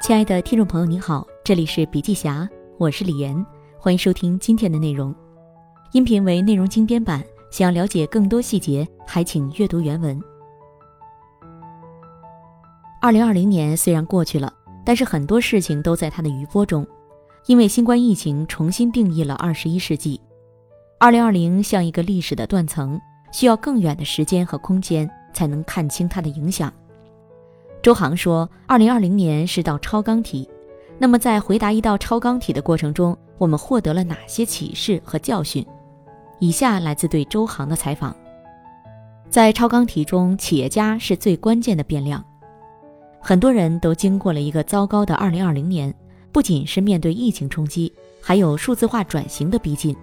[0.00, 3.44] 亲爱的听众朋友，你好，这里是笔记侠，我是李岩，
[3.78, 5.12] 欢迎收听今天的内容。
[5.92, 10.18] 音频为内容精编版，想要了解更多细节，还请阅读原文。
[13.02, 14.50] 二零二零年虽然过去了，
[14.84, 16.86] 但是很多事情都在它的余波中，
[17.46, 20.18] 因为新冠疫情重新定义了二十一世纪。
[21.00, 22.98] 二零二零像一个历史的断层，
[23.32, 26.72] 需要更远的时间和空间才能看清它的影响。
[27.80, 30.48] 周航说：“二零二零年是道超纲题，
[30.98, 35.64] 那么在回答一道超纲题的过程中，我们获得了哪些启示和教训？”
[36.40, 38.14] 以下来自对周航的采访。
[39.28, 42.24] 在超纲题中，企业家是最关键的变量。
[43.20, 45.92] 很多人都经过了一个糟糕的二零二零年，
[46.30, 49.96] 不仅是面对疫情冲击，还有数字化转型的逼近。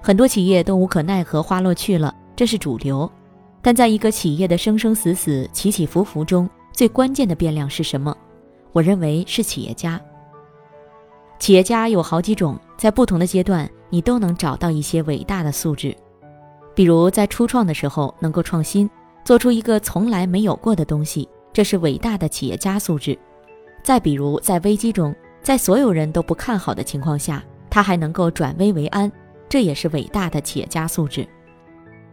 [0.00, 3.10] 很多企业都无可奈何花落去了，这是主流。
[3.60, 8.14] 但在一个企业的生生死死、起起伏伏中，最关键的变量是什么？
[8.72, 10.00] 我认为是企业家。
[11.38, 15.96] 企业家有好几种，在不同的阶段，你都能找到一些伟大的素质。
[16.74, 18.90] 比如在初创的时候能够创新，
[19.24, 23.16] 做出一个从来没有过的东西，这是伟大的企业家素质。
[23.84, 29.10] 再比如在危机中，在所有人都不看好的情况下，他还能够转危为安，
[29.48, 31.24] 这也是伟大的企业家素质。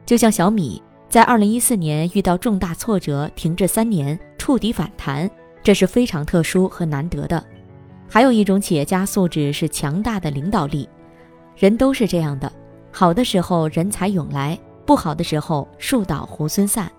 [0.06, 0.80] 就像小米。
[1.10, 5.30] 在二零一四年遇到重大挫折，停滞三年，触底反弹，
[5.62, 7.46] 这是非常特殊和难得的。
[8.10, 10.90] 还有一种企业家素质是强大的领导力，
[11.56, 12.52] 人都是这样的，
[12.92, 16.92] 好的时候人才涌来，不好的时候树倒猢狲散。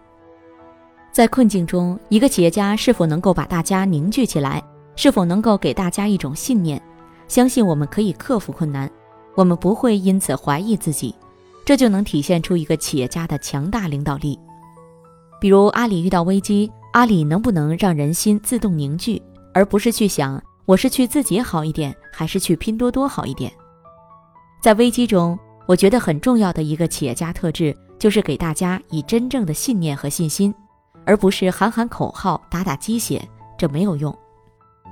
[1.11, 4.63] 在困境中，一个企业家是否能够把大家凝聚起来，
[4.95, 6.81] 是否能够给大家一种信念，
[7.27, 8.89] 相信我们可以克服困难，
[9.35, 11.13] 我们不会因此怀疑自己。
[11.65, 14.39] 这就能体现出一个企业家的强大领导力。
[15.43, 19.21] 比如阿里遇到危机，阿里能不能让人心自动凝聚，
[19.53, 23.53] 而不是去想我是去自己好一点，还是去拼多多好一点？
[24.63, 25.37] 在危机中，
[25.67, 30.55] 我觉得很重要的一个企业家特质，就是给大家以真正的信念和信心，
[31.05, 33.21] 而不是喊喊口号、打打鸡血，
[33.59, 34.17] 这没有用。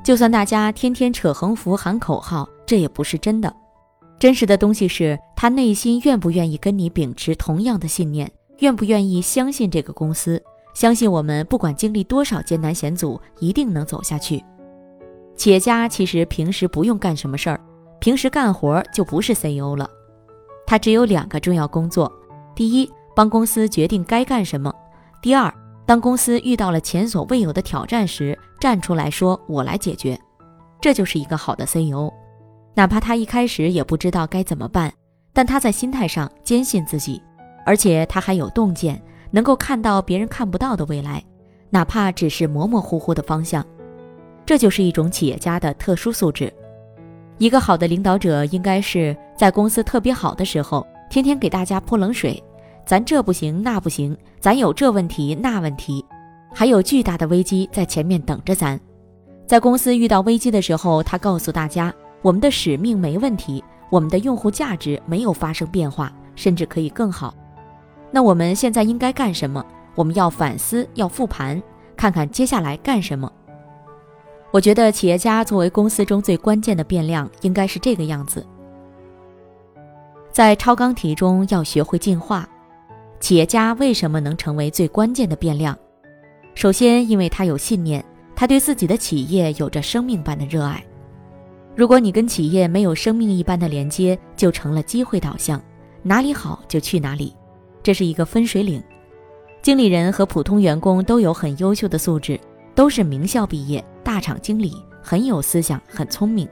[0.03, 3.55] 就算大家天天扯横幅喊口号，这也不是真的。
[4.19, 8.29] 真实的东西是他内心愿不愿意跟你秉持同样的信念，
[8.61, 10.43] 愿不愿意相信这个公司，
[10.75, 14.43] 相信我们不管经历多少艰难险阻，一定能走下去。
[15.37, 17.61] 企业家其实平时不用干什么事儿，
[17.99, 19.89] 平时干活就不是 CEO 了，
[20.67, 22.13] 他只有两个重要工作：
[22.55, 24.71] 第一，帮公司决定该干什么；
[25.23, 25.53] 第二，
[25.87, 30.19] 当公司遇到了前所未有的挑战时，站出来说“我来解决”，
[30.81, 32.13] 这就是一个好的 CEO。
[32.75, 34.93] 哪怕他一开始也不知道该怎么办，
[35.33, 37.21] 但他在心态上坚信自己，
[37.65, 39.01] 而且他还有洞见，
[39.31, 41.23] 能够看到别人看不到的未来，
[41.71, 43.65] 哪怕只是模模糊糊的方向。
[44.45, 46.53] 这就是一种企业家的特殊素质。
[47.39, 52.43] 一个好的领导者应该是在公司特别好的时候，天天给大家泼冷水，
[52.85, 56.05] 咱这不行那不行，咱有这问题那问题，
[56.53, 58.79] 还有巨大的危机在前面等着咱。
[59.47, 61.95] 在公司遇到危机的时候，他告诉大家。
[62.23, 67.35] 我们的使命没问题，我们的用户价值没有发生变化，甚至可以更好。
[68.11, 69.65] 那我们现在应该干什么？
[69.95, 71.63] 我们要反思，要复盘，
[71.97, 73.31] 看看接下来干什么。
[74.51, 78.45] 我觉得企业家作为公司中最关键的变量，应该是这个样子。
[80.33, 82.49] 在超纲题中要学会进化。
[83.21, 85.77] 企业家为什么能成为最关键的变量？
[86.55, 88.05] 首先，因为他有信念，
[88.35, 90.83] 他对自己的企业有着生命般的热爱。
[91.77, 95.63] 如果你跟企业没有生命一般的连接，就成了机会导向，
[96.03, 97.35] 哪里好就去哪里，
[97.83, 98.83] 这是一个分水岭。
[99.63, 102.39] 经理人和普通员工都有很优秀的素质，
[102.75, 106.49] 都是名校毕业、大厂经理，很有思想，很聪明。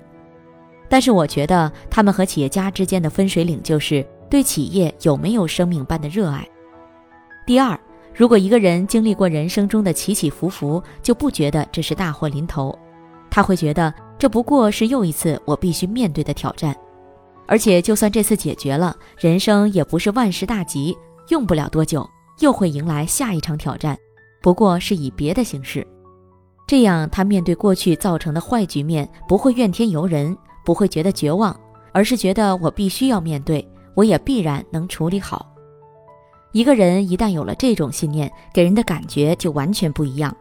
[0.89, 6.47] 但是我觉得他们和企业家之间的分水岭就是对企业有没有生命般的热爱。
[7.47, 7.79] 第二，
[8.15, 12.79] 如果一个人经历过人生中的起起伏伏，就不觉得这是大祸临头，
[13.31, 13.93] 他会觉得。
[14.19, 16.75] 这不过是又一次我必须面对的挑战，
[17.47, 20.93] 而且就算这次解决了，人生也不是万事大吉，
[21.29, 22.09] 用不了多久
[22.41, 23.97] 又会迎来下一场挑战，
[24.41, 25.87] 不过是以别的形式。
[26.67, 31.59] 这样，他面对过去造成的坏局面，不会怨天尤人，不会觉得绝望，
[31.93, 35.51] 而是觉得我必须要面对，我也必然能处理好。
[36.53, 40.35] 一个人一旦有了这种信念，给人的感觉就完全不一样。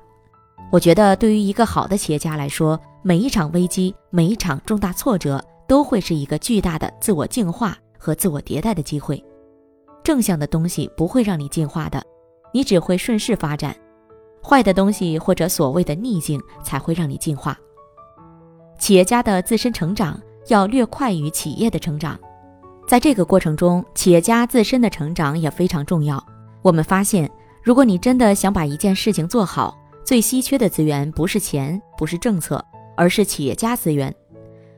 [0.71, 9.23] 我觉得，对于一个好的企业家来说，每一场危机，每一场重大挫折，都会是一个巨大的自我净化和自我迭代的机会。
[10.07, 12.01] 正向的东西不会让你进化的，
[12.53, 13.73] 你只会顺势发展；
[14.41, 17.59] 坏的东西或者所谓的逆境才会让你进化。
[18.79, 20.17] 企业家的自身成长
[20.47, 22.17] 要略快于企业的成长。
[22.87, 26.25] 在这个过程中，企业家自身的成长也非常重要。
[26.61, 27.29] 我们发现，
[27.61, 32.63] 如果你真的想把一件事情做好，最稀缺的资源不是钱，不是政策，
[32.95, 34.15] 而是企业家资源。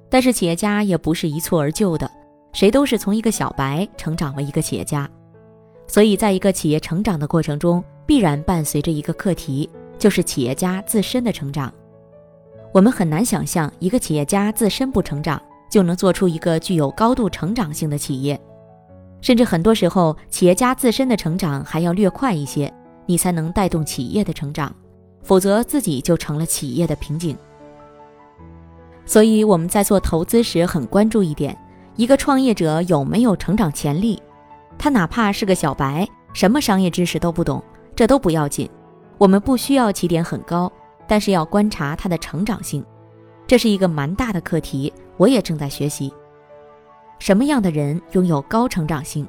[0.10, 2.10] 但是企业家也不是一蹴而就的，
[2.52, 5.08] 谁都是从一个小白成长为一个企业家。
[5.90, 11.74] 所以，在一个企业成长的过程中，必然伴随着一个课题，就是企业家自身的成长。
[12.72, 15.42] 我们很难想象一个企业家自身不成长。
[15.70, 18.42] 就能做出一个具有高度成长性的企业，
[19.22, 22.74] 甚至很多时候，企业家自身的成长还要略快一些，
[23.06, 24.76] 你才能带动企业的成长，
[25.22, 27.38] 否则自己就成了企业的瓶颈。
[29.06, 31.56] 所以我们在做投资时很关注一点：
[31.96, 34.20] 一个创业者有没有成长潜力？
[34.80, 37.62] 他哪怕是个小白，什么商业知识都不懂，
[37.96, 38.68] 这都不要紧，
[39.18, 40.72] 我们不需要起点很高，
[41.06, 42.84] 但是要观察他的成长性，
[43.46, 44.92] 这是一个蛮大的课题。
[45.18, 46.14] 我也正在学习，
[47.20, 49.28] 什么样的人拥有高成长性？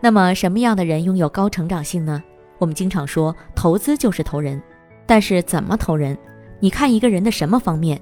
[0.00, 2.20] 那么什么样的人拥有高成长性呢？
[2.58, 4.60] 我们经常说投资就是投人，
[5.06, 6.18] 但是怎么投人？
[6.58, 8.00] 你看一个人的什么方面？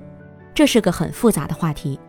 [0.54, 2.00] 这是个很复杂的话题。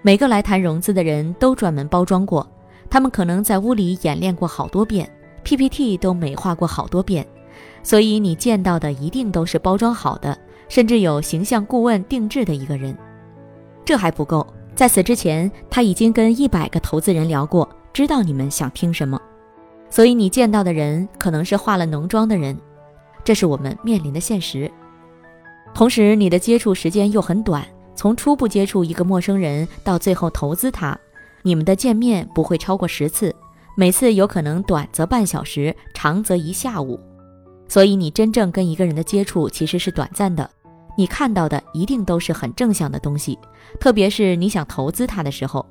[0.00, 2.50] 每个来谈融资的人都专门包装过，
[2.90, 5.08] 他们可能在屋里演练过好多遍
[5.44, 7.24] ，PPT 都美化过好多遍，
[7.82, 10.36] 所以你见到的一定都是包装好的，
[10.68, 12.96] 甚至有形象顾问定制的一个人。
[13.84, 19.20] 这还不够，在此之前，他已经跟一百个投资人聊过，知道你们想听什么，
[19.88, 22.58] 所以你见到的人可能是化了浓妆的人，
[23.22, 24.70] 这是我们面临的现实。
[25.72, 27.64] 同时，你的接触时间又很短，
[27.94, 30.98] 从初步接触一个陌生人到最后投资他，
[31.42, 33.34] 你们的见面不会超过十次，
[33.76, 37.00] 每次有可能短则半小时，长则一下午，
[37.68, 40.48] 所以你真正跟一个人的接触其实是短暂的。
[40.96, 43.38] 你看到的一定都是很正向的东西，
[43.78, 45.64] 特别是你想投资他的时候，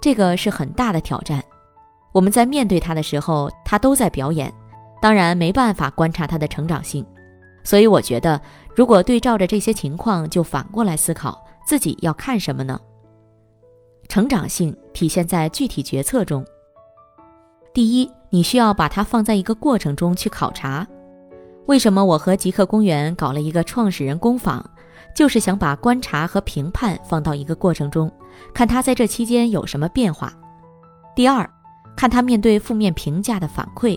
[0.00, 1.42] 这个是很大的挑战。
[2.12, 4.52] 我们在面对他的时候，他都在表演，
[5.00, 7.06] 当然没办法观察他的成长性。
[7.62, 8.40] 所以我觉得，
[8.74, 12.80] 如果对照着这些情况，就反过来思考自己要看什么呢？
[14.10, 16.44] 成长性体现在具体决策中。
[17.72, 20.84] 第一，你需要把它放在一个过程中去考察。
[21.66, 24.68] 为什么我和极客公园搞了一个创始人工坊，
[25.14, 28.10] 就是想把观察和评判放到一个过程中，
[28.52, 30.32] 看他在这期间有什么变化。
[31.14, 31.48] 第二，
[31.96, 33.96] 看他面对负面评价的反馈，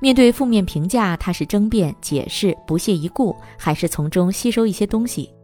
[0.00, 5.34] 面对负面评价，他是争辩、解释、不屑一顾，还是从中吸收一些东西？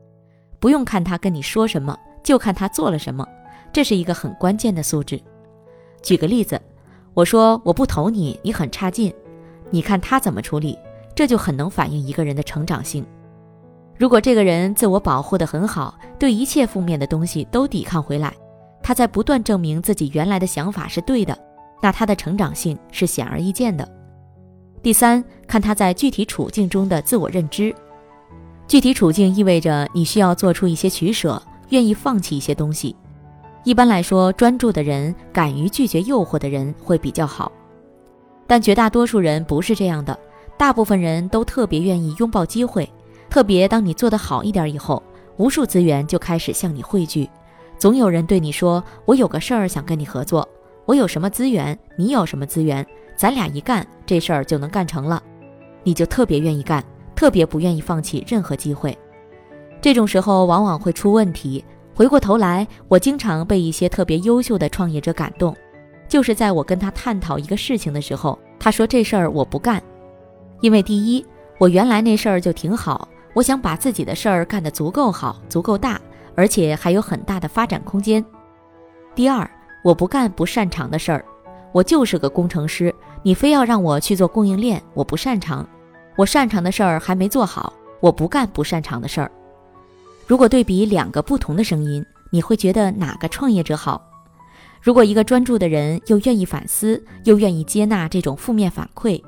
[0.61, 3.27] 不用看他跟你说什么，就看他做了什么，
[3.77, 5.21] 这是一个很关键的素质。
[6.03, 6.59] 举个例子，
[7.13, 9.13] 我说我不投你，你很差劲，
[9.69, 10.79] 你看他怎么处理？
[11.15, 13.05] 这就很能反映一个人的成长性。
[13.99, 18.33] 如果这个人自我保护得很好，对一切负面的东西都抵抗回来，
[18.83, 21.39] 他在不断证明自己原来的想法是对的，
[21.83, 23.87] 那他的成长性是显而易见的。
[24.83, 27.75] 第三，看他在具体处境中的自我认知。
[28.67, 32.97] 具体处境意味着你需要做出一些取舍，愿意放弃一些东西。
[33.67, 37.51] 一般来说，专注的人、敢于拒绝诱惑的人会比较好，
[38.47, 40.17] 但绝大多数人不是这样的。
[40.57, 42.89] 大部分人都特别愿意拥抱机会，
[43.29, 45.03] 特别当你做得好一点以后，
[45.37, 47.29] 无数资源就开始向你汇聚。
[47.77, 50.49] 总有人对你说：“我有个事儿想跟你合作，
[50.85, 55.21] 我有什么资源，你有什么资源，咱俩一干，这事儿就能干成了。”
[55.83, 56.85] 你就特别愿意干，
[57.17, 58.97] 特别不愿意放弃任何机会。
[59.81, 61.65] 这种时候往往会出问题。
[61.97, 65.57] 回过头来，我经常被一些特别优秀的创业者感动，
[66.07, 69.83] 就是在我跟他探讨一个事情的时候，他说：“这事儿我不干。”
[70.61, 71.25] 因为第一，
[71.57, 75.99] 我原来那事儿就挺好，我想把自己的事儿干得足够好、足够大，
[76.35, 78.23] 而且还有很大的发展空间。
[79.15, 79.51] 第二，
[79.83, 81.25] 我不干不擅长的事儿，
[81.73, 85.67] 我就是个工程师，你非要让我去做供应链，我不擅长，
[86.15, 89.33] 我擅长的事儿还没做好，我不干不擅长的事儿。
[90.27, 94.03] 如果对比两个不同的声音，你会觉得哪个创业者好？
[94.83, 99.23] 如果一个专注的人又愿意反思，又愿意接纳这种负面反馈。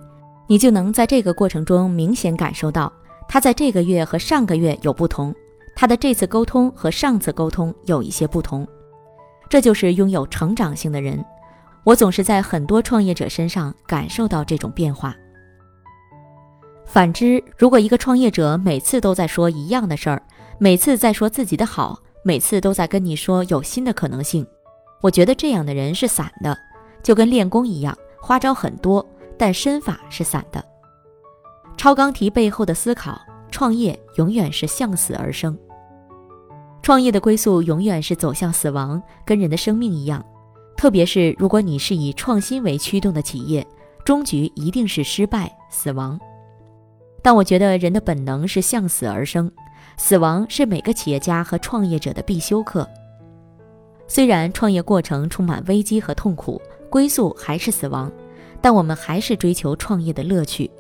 [0.48, 2.92] 你就能在这个过程中明显感受到，
[3.28, 5.32] 他在这个月和上个月有不同，
[5.76, 8.66] 他的这次沟通和上次沟通有一些不同，
[9.48, 11.24] 这就是拥有成长性的人。
[11.84, 15.14] 我总是在很多创业者身上感受到这种变化。
[16.84, 20.22] 反之，如果一个创业者每次都在说一样的事儿，
[20.60, 24.44] 每次在说自己的好，每次都在跟你说有新的可能性，
[25.00, 26.58] 我觉得这样的人是散的，
[27.00, 29.04] 就跟练功一样，花招很多。
[29.38, 30.62] 但身法是散的。
[31.76, 33.20] 超纲题背后的思考，
[33.52, 35.56] 创业永远是向死而生。
[36.82, 40.24] 创业的归宿永远是走向死亡，跟人的生命一样。
[40.76, 43.64] 特别是如果你是以创新为驱动的企业，
[44.04, 46.18] 终局一定是失败、死亡。
[47.22, 49.48] 但我觉得人的本能是向死而生，
[49.98, 52.88] 死亡是每个企业家和创业者的必修课。
[54.06, 58.10] 虽然创业过程充满危机和痛苦，归宿还是死亡，
[58.62, 60.70] 但我们还是追求创业的乐趣。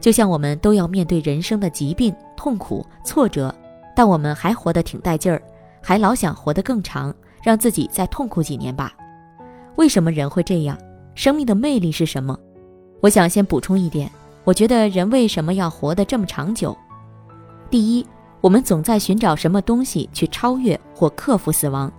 [0.00, 3.54] 就像我们都要面对人生的疾病、痛苦、挫折，
[3.94, 5.40] 但我们还活得挺带劲儿，
[5.80, 8.92] 还老想活得更长，让自己再痛苦几年吧。
[9.76, 10.76] 为什么人会这样？
[11.14, 12.36] 生命的魅力是什么？
[13.00, 14.10] 我想先补充一点，
[14.42, 16.76] 我觉得人为什么要活得这么长久？
[17.70, 18.06] 第一，
[18.46, 21.92] 我们总在寻找什么东西去超越或克服死亡。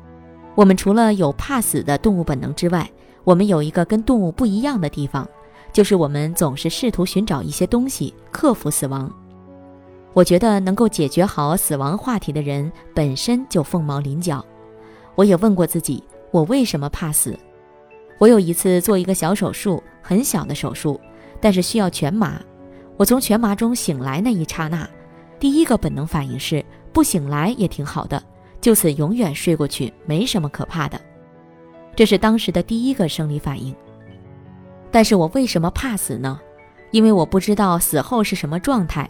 [0.55, 2.89] 我们除了有怕死的动物本能之外，
[3.25, 5.27] 我们有一个跟动物不一样的地方，
[5.73, 9.13] 就是我们总是试图寻找一些东西克服死亡。
[10.13, 14.41] 我觉得能够解决好死亡话题的人本身就凤毛麟角。
[15.15, 16.01] 我也问过自己，
[16.31, 17.37] 我为什么怕死？
[18.19, 20.97] 我有一次做一个小手术，很小的手术，
[21.41, 22.39] 但是需要全麻。
[22.95, 24.89] 我从全麻中醒来那一刹那，
[25.39, 28.21] 第一个本能反应是不醒来也挺好的。
[28.59, 30.99] 就此永远睡过去，没什么可怕的，
[31.95, 33.73] 这是当时的第一个生理反应。
[34.91, 36.39] 但是我为什么怕死呢？
[36.91, 39.07] 因为我不知道死后是什么状态。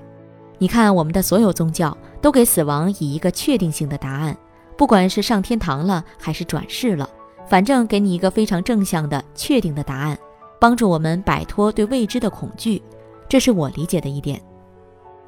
[0.58, 4.36] 你看，我们的所有宗教都给死亡以一个确定性的答案，
[4.76, 7.10] 不管是上天堂了还是转世了，
[7.48, 10.18] 反正给你一个非常正向的、确定的答案，
[10.60, 12.82] 帮助我们摆脱对未知的恐惧。
[13.30, 14.42] 这是我理解的一点。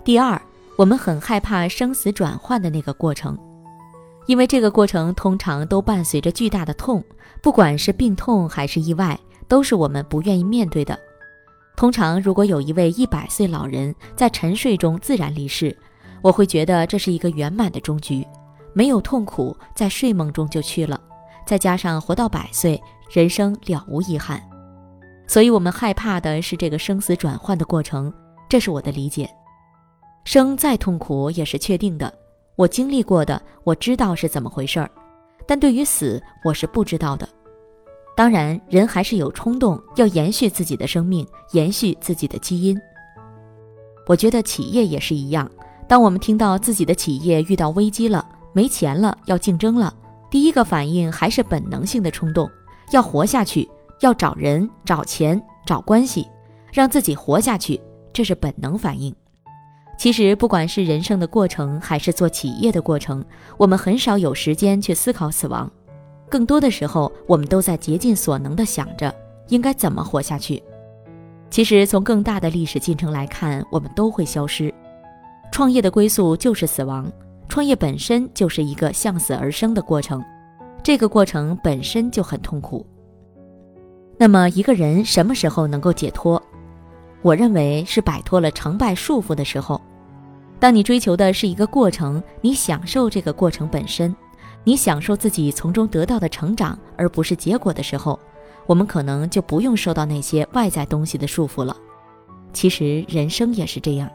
[0.03, 0.41] 第二，
[0.79, 3.37] 我们很害怕生死转换的那个过程。
[4.27, 7.03] 因为这个过程通常都伴随着巨大的痛，
[7.41, 9.19] 不管是病痛还是意外，
[9.49, 10.97] 都是我们不愿意面对的。
[11.75, 15.75] 通常，如果有一位一百岁老人在沉睡中自然离世，
[16.21, 18.25] 我会觉得这是一个圆满的终局，
[18.71, 20.97] 没有痛苦，在睡梦中就去了。
[21.45, 22.81] 再加上活到百岁，
[23.11, 24.41] 人生了无遗憾。
[25.27, 28.13] 所以，我们害怕的是这个生死转换的过程，
[28.47, 29.29] 这是我的理解。
[30.25, 32.13] 生再痛苦也是确定的。
[32.55, 34.89] 我经历过的，我知道是怎么回事儿，
[35.47, 37.27] 但对于死，我是不知道的。
[38.15, 42.77] 当然，人还是有冲动要延续自己的生命，延续自己的基因。
[44.07, 45.49] 我觉得企业也是一样，
[45.87, 49.93] 当我们听到自己的企业遇到危机了，没钱了，要竞争了，
[50.29, 52.49] 第一个反应还是本能性的冲动，
[52.91, 53.69] 要活下去，
[54.01, 56.27] 要找人、找钱、找关系，
[56.73, 57.79] 让自己活下去，
[58.11, 59.15] 这是本能反应。
[59.99, 63.21] 其实，不管是人生的过程，还是做企业的过程，
[63.57, 65.69] 我们很少有时间去思考死亡。
[66.29, 69.13] 更多的时候，我们都在竭尽所能地想着
[69.49, 70.63] 应该怎么活下去。
[71.49, 74.73] 其实，从更大的历史进程来看，我们都会消失。
[75.51, 77.11] 创业的归宿就是死亡，
[77.49, 80.23] 创业本身就是一个向死而生的过程，
[80.81, 82.87] 这个过程本身就很痛苦。
[84.17, 86.41] 那么，一个人什么时候能够解脱？
[87.21, 89.81] 我认为是摆脱了成败束缚的时候。
[90.59, 94.13] 当你追求的是一个过程，你享受这个过程本身，
[94.65, 98.19] 你享受自己从中得到的成长，而不是结果的时候，
[98.65, 101.75] 我们可能就不用受到那些外在东西的束缚了。
[102.51, 104.09] 其实人生也是这样。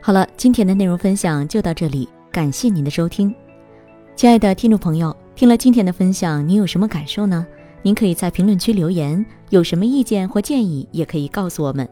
[0.00, 3.34] 好了，今天的内容分享就到这里，感谢您的收听，
[4.16, 7.46] 亲爱的听众朋友，听了今天的分享，你有什么感受呢？
[7.84, 11.86] 您可以在评论区留言，有什么意见或建议也可以告诉我们。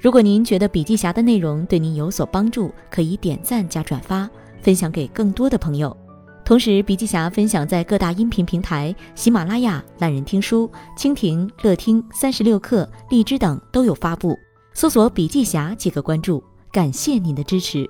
[0.00, 4.28] 如果您觉得笔记侠的内容对您有所帮助，可以点赞加转发，
[4.60, 5.96] 分享给更多的朋友。
[6.44, 14.36] 同时，笔记侠分享在各大音频平台，喜马拉雅、懒人听书、蜻蜓、乐听、三十六课、荔枝等都有发布，
[14.74, 16.42] 搜索“笔记侠”即可关注。
[16.72, 17.88] 感谢您的支持。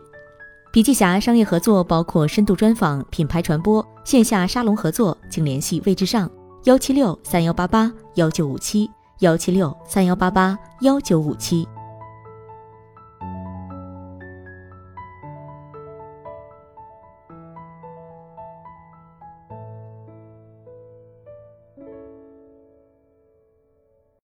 [0.70, 6.30] 笔记侠商业合作包括深度专访、品牌传播、线下沙龙合作，请联系魏志尚。
[6.66, 11.64] 幺七六三幺八八幺九五七，幺七六三幺八八幺九五七。